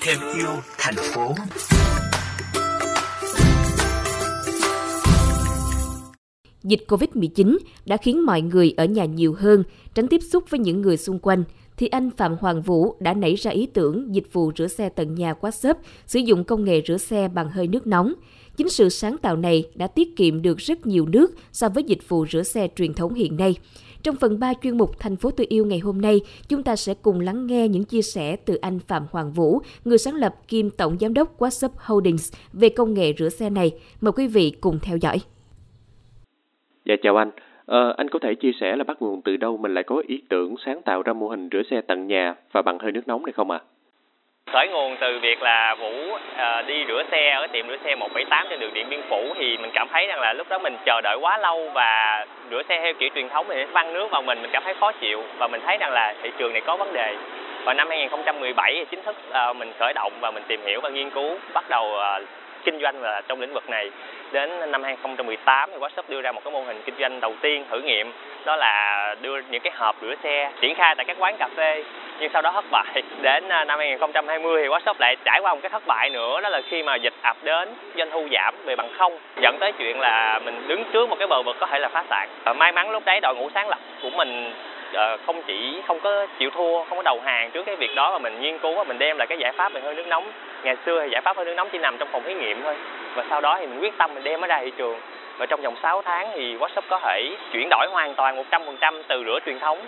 thêm 0.00 0.18
yêu 0.36 0.48
thành 0.78 0.94
phố. 1.14 1.34
Dịch 6.62 6.84
Covid-19 6.88 7.58
đã 7.86 7.96
khiến 7.96 8.26
mọi 8.26 8.40
người 8.40 8.74
ở 8.76 8.84
nhà 8.84 9.04
nhiều 9.04 9.34
hơn, 9.38 9.64
tránh 9.94 10.08
tiếp 10.08 10.20
xúc 10.32 10.44
với 10.50 10.60
những 10.60 10.80
người 10.82 10.96
xung 10.96 11.18
quanh, 11.18 11.44
thì 11.76 11.86
anh 11.86 12.10
Phạm 12.10 12.36
Hoàng 12.40 12.62
Vũ 12.62 12.96
đã 13.00 13.14
nảy 13.14 13.34
ra 13.34 13.50
ý 13.50 13.66
tưởng 13.66 14.14
dịch 14.14 14.32
vụ 14.32 14.52
rửa 14.56 14.66
xe 14.66 14.88
tận 14.88 15.14
nhà 15.14 15.34
WhatsApp 15.40 15.74
sử 16.06 16.18
dụng 16.18 16.44
công 16.44 16.64
nghệ 16.64 16.82
rửa 16.86 16.98
xe 16.98 17.28
bằng 17.28 17.50
hơi 17.50 17.66
nước 17.68 17.86
nóng. 17.86 18.14
Chính 18.56 18.68
sự 18.68 18.88
sáng 18.88 19.18
tạo 19.18 19.36
này 19.36 19.64
đã 19.74 19.86
tiết 19.86 20.16
kiệm 20.16 20.42
được 20.42 20.58
rất 20.58 20.86
nhiều 20.86 21.06
nước 21.06 21.34
so 21.52 21.68
với 21.68 21.82
dịch 21.82 22.08
vụ 22.08 22.26
rửa 22.30 22.42
xe 22.42 22.68
truyền 22.76 22.94
thống 22.94 23.14
hiện 23.14 23.36
nay. 23.36 23.54
Trong 24.02 24.16
phần 24.16 24.40
3 24.40 24.52
chuyên 24.62 24.78
mục 24.78 24.90
Thành 24.98 25.16
phố 25.16 25.30
tôi 25.30 25.46
yêu 25.50 25.64
ngày 25.66 25.78
hôm 25.78 26.00
nay, 26.00 26.20
chúng 26.48 26.62
ta 26.62 26.76
sẽ 26.76 26.94
cùng 27.02 27.20
lắng 27.20 27.46
nghe 27.46 27.68
những 27.68 27.84
chia 27.84 28.02
sẻ 28.02 28.36
từ 28.36 28.54
anh 28.54 28.78
Phạm 28.78 29.02
Hoàng 29.10 29.32
Vũ, 29.32 29.60
người 29.84 29.98
sáng 29.98 30.14
lập 30.14 30.34
kiêm 30.48 30.70
tổng 30.70 30.96
giám 31.00 31.14
đốc 31.14 31.38
WhatsApp 31.40 31.68
Holdings 31.76 32.32
về 32.52 32.68
công 32.68 32.94
nghệ 32.94 33.12
rửa 33.18 33.28
xe 33.28 33.50
này. 33.50 33.70
Mời 34.00 34.12
quý 34.12 34.26
vị 34.26 34.52
cùng 34.60 34.78
theo 34.82 34.96
dõi. 34.96 35.16
Dạ 36.84 36.94
chào 37.02 37.16
anh. 37.16 37.30
À, 37.66 37.94
anh 37.96 38.08
có 38.08 38.18
thể 38.22 38.34
chia 38.34 38.50
sẻ 38.60 38.76
là 38.76 38.84
bắt 38.84 39.02
nguồn 39.02 39.22
từ 39.22 39.36
đâu 39.36 39.56
mình 39.56 39.74
lại 39.74 39.84
có 39.86 40.02
ý 40.06 40.22
tưởng 40.28 40.54
sáng 40.66 40.82
tạo 40.84 41.02
ra 41.02 41.12
mô 41.12 41.28
hình 41.28 41.48
rửa 41.52 41.62
xe 41.70 41.80
tận 41.80 42.06
nhà 42.06 42.34
và 42.52 42.62
bằng 42.62 42.78
hơi 42.78 42.92
nước 42.92 43.08
nóng 43.08 43.26
này 43.26 43.32
không 43.32 43.50
ạ? 43.50 43.58
À? 43.58 43.66
Khởi 44.52 44.68
nguồn 44.68 44.96
từ 44.96 45.18
việc 45.18 45.42
là 45.42 45.74
vũ 45.74 45.92
uh, 46.12 46.66
đi 46.66 46.84
rửa 46.88 47.02
xe 47.10 47.30
ở 47.30 47.46
tiệm 47.46 47.68
rửa 47.68 47.76
xe 47.84 47.94
178 47.94 48.46
trên 48.50 48.60
đường 48.60 48.74
điện 48.74 48.86
biên 48.90 49.00
phủ 49.08 49.34
thì 49.38 49.56
mình 49.56 49.70
cảm 49.74 49.88
thấy 49.92 50.06
rằng 50.06 50.20
là 50.20 50.32
lúc 50.32 50.48
đó 50.48 50.58
mình 50.58 50.76
chờ 50.86 51.00
đợi 51.00 51.16
quá 51.20 51.38
lâu 51.38 51.70
và 51.74 52.26
rửa 52.50 52.62
xe 52.68 52.80
theo 52.82 52.92
kiểu 52.98 53.08
truyền 53.14 53.28
thống 53.28 53.46
thì 53.48 53.64
văng 53.64 53.92
nước 53.92 54.10
vào 54.10 54.22
mình 54.22 54.42
mình 54.42 54.50
cảm 54.52 54.64
thấy 54.64 54.74
khó 54.80 54.92
chịu 54.92 55.22
và 55.38 55.48
mình 55.48 55.60
thấy 55.66 55.76
rằng 55.76 55.92
là 55.92 56.14
thị 56.22 56.30
trường 56.38 56.52
này 56.52 56.62
có 56.66 56.76
vấn 56.76 56.92
đề. 56.92 57.14
Và 57.64 57.74
năm 57.74 57.88
2017 57.88 58.74
thì 58.74 58.84
chính 58.90 59.02
thức 59.02 59.16
uh, 59.50 59.56
mình 59.56 59.72
khởi 59.78 59.92
động 59.94 60.12
và 60.20 60.30
mình 60.30 60.42
tìm 60.48 60.60
hiểu 60.66 60.80
và 60.80 60.88
nghiên 60.88 61.10
cứu 61.10 61.38
bắt 61.54 61.68
đầu 61.68 61.86
uh, 61.86 62.28
kinh 62.64 62.80
doanh 62.80 63.02
là 63.02 63.20
trong 63.28 63.40
lĩnh 63.40 63.52
vực 63.52 63.70
này. 63.70 63.90
Đến 64.32 64.70
năm 64.70 64.82
2018 64.82 65.70
thì 65.72 65.78
WhatsApp 65.78 66.02
đưa 66.08 66.20
ra 66.20 66.32
một 66.32 66.44
cái 66.44 66.52
mô 66.52 66.62
hình 66.62 66.82
kinh 66.84 66.94
doanh 66.98 67.20
đầu 67.20 67.34
tiên 67.40 67.64
thử 67.70 67.80
nghiệm 67.80 68.12
đó 68.44 68.56
là 68.56 69.14
đưa 69.22 69.40
những 69.50 69.60
cái 69.60 69.72
hộp 69.76 69.96
rửa 70.02 70.14
xe 70.22 70.50
triển 70.60 70.74
khai 70.74 70.94
tại 70.94 71.04
các 71.04 71.16
quán 71.20 71.36
cà 71.38 71.48
phê 71.56 71.84
nhưng 72.20 72.30
sau 72.32 72.42
đó 72.42 72.52
thất 72.52 72.64
bại. 72.70 73.02
Đến 73.22 73.48
à, 73.48 73.64
năm 73.64 73.78
2020 73.78 74.62
thì 74.62 74.68
WhatsApp 74.68 74.94
lại 74.98 75.16
trải 75.24 75.40
qua 75.40 75.54
một 75.54 75.60
cái 75.62 75.70
thất 75.70 75.86
bại 75.86 76.10
nữa, 76.10 76.40
đó 76.40 76.48
là 76.48 76.60
khi 76.68 76.82
mà 76.82 76.96
dịch 76.96 77.14
ập 77.22 77.36
đến 77.42 77.68
doanh 77.96 78.10
thu 78.10 78.28
giảm 78.32 78.54
về 78.64 78.76
bằng 78.76 78.88
không, 78.98 79.18
dẫn 79.40 79.56
tới 79.60 79.72
chuyện 79.72 80.00
là 80.00 80.40
mình 80.44 80.68
đứng 80.68 80.84
trước 80.92 81.08
một 81.08 81.16
cái 81.18 81.28
bờ 81.28 81.42
vực 81.42 81.56
có 81.60 81.66
thể 81.66 81.78
là 81.78 81.88
phá 81.88 82.04
sản. 82.10 82.28
Và 82.44 82.52
may 82.52 82.72
mắn 82.72 82.90
lúc 82.90 83.02
đấy 83.06 83.20
đội 83.20 83.34
ngũ 83.34 83.50
sáng 83.54 83.68
lập 83.68 83.78
của 84.02 84.10
mình 84.10 84.52
ờ, 84.92 85.16
không 85.26 85.42
chỉ 85.42 85.82
không 85.86 86.00
có 86.00 86.26
chịu 86.38 86.50
thua, 86.50 86.84
không 86.84 86.98
có 86.98 87.02
đầu 87.02 87.20
hàng 87.24 87.50
trước 87.50 87.62
cái 87.66 87.76
việc 87.76 87.94
đó 87.94 88.12
mà 88.12 88.18
mình 88.18 88.40
nghiên 88.40 88.58
cứu 88.58 88.74
và 88.74 88.84
mình 88.84 88.98
đem 88.98 89.18
lại 89.18 89.26
cái 89.26 89.38
giải 89.38 89.52
pháp 89.52 89.72
về 89.72 89.80
hơi 89.80 89.94
nước 89.94 90.06
nóng. 90.06 90.32
Ngày 90.62 90.76
xưa 90.86 91.02
thì 91.02 91.08
giải 91.10 91.20
pháp 91.20 91.36
hơi 91.36 91.46
nước 91.46 91.54
nóng 91.54 91.68
chỉ 91.72 91.78
nằm 91.78 91.96
trong 91.98 92.08
phòng 92.12 92.22
thí 92.24 92.34
nghiệm 92.34 92.62
thôi. 92.62 92.74
Và 93.14 93.24
sau 93.30 93.40
đó 93.40 93.56
thì 93.60 93.66
mình 93.66 93.80
quyết 93.80 93.98
tâm 93.98 94.14
mình 94.14 94.24
đem 94.24 94.40
nó 94.40 94.46
ra 94.46 94.60
thị 94.60 94.72
trường. 94.76 95.00
Và 95.38 95.46
trong 95.46 95.62
vòng 95.62 95.76
6 95.82 96.02
tháng 96.02 96.30
thì 96.34 96.56
WhatsApp 96.56 96.82
có 96.88 96.98
thể 96.98 97.30
chuyển 97.52 97.68
đổi 97.70 97.86
hoàn 97.90 98.14
toàn 98.14 98.44
100% 98.50 99.02
từ 99.08 99.24
rửa 99.24 99.38
truyền 99.46 99.58
thống 99.58 99.78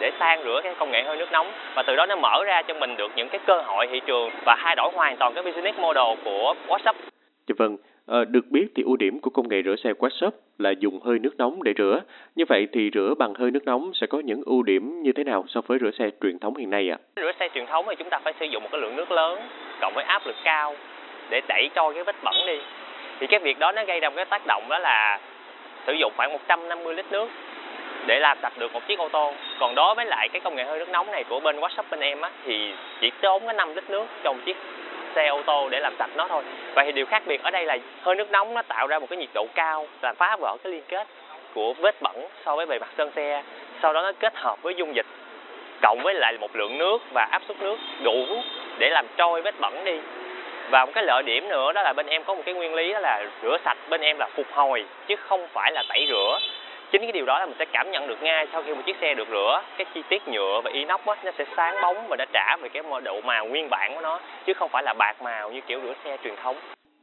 để 0.00 0.10
sang 0.18 0.42
rửa 0.44 0.60
cái 0.62 0.74
công 0.78 0.90
nghệ 0.90 1.02
hơi 1.02 1.16
nước 1.16 1.32
nóng 1.32 1.52
và 1.74 1.82
từ 1.86 1.96
đó 1.96 2.06
nó 2.06 2.16
mở 2.16 2.44
ra 2.46 2.62
cho 2.62 2.74
mình 2.74 2.96
được 2.96 3.12
những 3.16 3.28
cái 3.28 3.40
cơ 3.46 3.62
hội 3.62 3.86
thị 3.90 4.00
trường 4.06 4.30
và 4.46 4.56
thay 4.62 4.74
đổi 4.76 4.90
hoàn 4.94 5.16
toàn 5.16 5.34
cái 5.34 5.44
business 5.44 5.78
model 5.78 6.18
của 6.24 6.54
WhatsApp. 6.68 6.94
Dạ 7.48 7.54
vâng, 7.58 7.76
à, 8.06 8.18
được 8.28 8.44
biết 8.50 8.66
thì 8.76 8.82
ưu 8.82 8.96
điểm 8.96 9.20
của 9.20 9.30
công 9.30 9.48
nghệ 9.48 9.62
rửa 9.64 9.76
xe 9.84 9.92
WhatsApp 9.92 10.30
là 10.58 10.70
dùng 10.70 11.00
hơi 11.00 11.18
nước 11.18 11.36
nóng 11.38 11.62
để 11.62 11.72
rửa. 11.78 12.00
Như 12.34 12.44
vậy 12.48 12.66
thì 12.72 12.90
rửa 12.94 13.14
bằng 13.18 13.34
hơi 13.34 13.50
nước 13.50 13.64
nóng 13.64 13.90
sẽ 13.94 14.06
có 14.06 14.20
những 14.24 14.42
ưu 14.46 14.62
điểm 14.62 15.02
như 15.02 15.12
thế 15.12 15.24
nào 15.24 15.44
so 15.48 15.60
với 15.66 15.78
rửa 15.80 15.90
xe 15.98 16.10
truyền 16.22 16.38
thống 16.38 16.56
hiện 16.56 16.70
nay 16.70 16.90
ạ? 16.90 16.98
À? 17.16 17.22
Rửa 17.22 17.32
xe 17.40 17.48
truyền 17.54 17.66
thống 17.66 17.86
thì 17.88 17.94
chúng 17.98 18.10
ta 18.10 18.18
phải 18.18 18.32
sử 18.40 18.46
dụng 18.46 18.62
một 18.62 18.68
cái 18.72 18.80
lượng 18.80 18.96
nước 18.96 19.10
lớn 19.10 19.40
cộng 19.80 19.94
với 19.94 20.04
áp 20.04 20.26
lực 20.26 20.36
cao 20.44 20.74
để 21.30 21.40
đẩy 21.48 21.70
trôi 21.74 21.94
cái 21.94 22.04
vết 22.04 22.16
bẩn 22.24 22.34
đi. 22.46 22.58
Thì 23.20 23.26
cái 23.26 23.40
việc 23.40 23.58
đó 23.58 23.72
nó 23.72 23.84
gây 23.84 24.00
ra 24.00 24.08
một 24.08 24.16
cái 24.16 24.24
tác 24.24 24.46
động 24.46 24.62
đó 24.68 24.78
là 24.78 25.20
sử 25.86 25.92
dụng 25.92 26.12
khoảng 26.16 26.32
150 26.32 26.94
lít 26.94 27.06
nước 27.10 27.28
để 28.06 28.18
làm 28.18 28.38
sạch 28.42 28.52
được 28.58 28.72
một 28.72 28.86
chiếc 28.88 28.98
ô 28.98 29.08
tô. 29.08 29.32
Còn 29.60 29.74
đối 29.74 29.94
với 29.94 30.04
lại 30.04 30.28
cái 30.32 30.40
công 30.40 30.56
nghệ 30.56 30.64
hơi 30.64 30.78
nước 30.78 30.88
nóng 30.88 31.10
này 31.10 31.24
của 31.24 31.40
bên 31.40 31.60
WhatsApp 31.60 31.82
bên 31.90 32.00
em 32.00 32.20
á, 32.20 32.30
thì 32.44 32.72
chỉ 33.00 33.10
tốn 33.20 33.46
có 33.46 33.52
5 33.52 33.74
lít 33.74 33.90
nước 33.90 34.06
trong 34.22 34.40
chiếc 34.44 34.56
xe 35.14 35.26
ô 35.26 35.42
tô 35.46 35.68
để 35.68 35.80
làm 35.80 35.94
sạch 35.98 36.10
nó 36.16 36.28
thôi. 36.28 36.42
Vậy 36.74 36.84
thì 36.84 36.92
điều 36.92 37.06
khác 37.06 37.22
biệt 37.26 37.42
ở 37.42 37.50
đây 37.50 37.64
là 37.64 37.78
hơi 38.02 38.14
nước 38.14 38.30
nóng 38.30 38.54
nó 38.54 38.62
tạo 38.62 38.86
ra 38.86 38.98
một 38.98 39.06
cái 39.10 39.16
nhiệt 39.16 39.30
độ 39.34 39.46
cao 39.54 39.86
là 40.02 40.12
phá 40.12 40.36
vỡ 40.40 40.56
cái 40.64 40.72
liên 40.72 40.82
kết 40.88 41.06
của 41.54 41.72
vết 41.72 42.02
bẩn 42.02 42.26
so 42.44 42.56
với 42.56 42.66
bề 42.66 42.78
mặt 42.78 42.88
sơn 42.98 43.10
xe. 43.16 43.42
Sau 43.82 43.92
đó 43.92 44.02
nó 44.02 44.12
kết 44.20 44.32
hợp 44.36 44.62
với 44.62 44.74
dung 44.74 44.96
dịch 44.96 45.06
cộng 45.82 46.00
với 46.02 46.14
lại 46.14 46.32
một 46.40 46.56
lượng 46.56 46.78
nước 46.78 47.02
và 47.14 47.28
áp 47.30 47.42
suất 47.48 47.60
nước 47.60 47.76
đủ 48.02 48.26
để 48.78 48.90
làm 48.90 49.06
trôi 49.16 49.42
vết 49.42 49.54
bẩn 49.60 49.84
đi. 49.84 49.98
Và 50.70 50.84
một 50.84 50.92
cái 50.94 51.04
lợi 51.04 51.22
điểm 51.22 51.48
nữa 51.48 51.72
đó 51.72 51.82
là 51.82 51.92
bên 51.92 52.06
em 52.06 52.24
có 52.24 52.34
một 52.34 52.42
cái 52.46 52.54
nguyên 52.54 52.74
lý 52.74 52.92
đó 52.92 52.98
là 52.98 53.24
rửa 53.42 53.56
sạch, 53.64 53.78
bên 53.88 54.00
em 54.00 54.18
là 54.18 54.28
phục 54.34 54.46
hồi 54.52 54.84
chứ 55.06 55.16
không 55.16 55.48
phải 55.52 55.72
là 55.72 55.82
tẩy 55.88 56.06
rửa 56.08 56.38
chính 56.92 57.02
cái 57.02 57.12
điều 57.12 57.26
đó 57.26 57.38
là 57.38 57.46
mình 57.46 57.56
sẽ 57.58 57.64
cảm 57.72 57.90
nhận 57.90 58.08
được 58.08 58.22
ngay 58.22 58.46
sau 58.52 58.62
khi 58.62 58.74
một 58.74 58.82
chiếc 58.86 58.96
xe 59.00 59.14
được 59.14 59.28
rửa 59.30 59.62
cái 59.78 59.86
chi 59.94 60.00
tiết 60.08 60.28
nhựa 60.28 60.60
và 60.64 60.70
inox 60.70 61.00
á 61.04 61.14
nó 61.24 61.30
sẽ 61.38 61.44
sáng 61.56 61.74
bóng 61.82 62.06
và 62.08 62.16
đã 62.16 62.26
trả 62.32 62.56
về 62.62 62.68
cái 62.68 62.82
độ 63.04 63.20
màu 63.20 63.46
nguyên 63.46 63.70
bản 63.70 63.94
của 63.94 64.00
nó 64.00 64.20
chứ 64.46 64.52
không 64.54 64.70
phải 64.72 64.82
là 64.82 64.94
bạc 64.98 65.22
màu 65.22 65.52
như 65.52 65.60
kiểu 65.66 65.80
rửa 65.82 65.94
xe 66.04 66.16
truyền 66.24 66.34
thống 66.42 66.56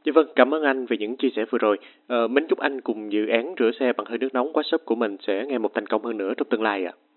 Dạ 0.04 0.12
vâng, 0.14 0.26
cảm 0.36 0.54
ơn 0.54 0.62
anh 0.62 0.86
về 0.86 0.96
những 0.96 1.16
chia 1.16 1.28
sẻ 1.36 1.44
vừa 1.50 1.58
rồi. 1.58 1.78
Ờ, 2.08 2.28
Minh 2.28 2.46
chúc 2.48 2.58
anh 2.58 2.80
cùng 2.80 3.12
dự 3.12 3.28
án 3.28 3.54
rửa 3.58 3.70
xe 3.80 3.92
bằng 3.92 4.06
hơi 4.06 4.18
nước 4.18 4.34
nóng 4.34 4.52
quá 4.52 4.62
shop 4.62 4.84
của 4.84 4.94
mình 4.94 5.16
sẽ 5.26 5.44
ngày 5.48 5.58
một 5.58 5.74
thành 5.74 5.86
công 5.86 6.04
hơn 6.04 6.16
nữa 6.16 6.32
trong 6.36 6.48
tương 6.48 6.62
lai 6.62 6.84
ạ. 6.84 6.92
À. 6.94 7.04